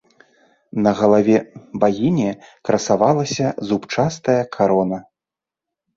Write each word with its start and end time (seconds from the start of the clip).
На 0.85 0.93
галаве 1.01 1.35
багіні 1.83 2.31
красавалася 2.69 3.45
зубчастая 3.69 4.39
карона. 4.57 4.97